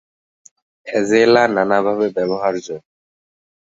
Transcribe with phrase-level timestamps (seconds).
[0.87, 2.67] Azolla নানাভাবে ব্যবহার্য।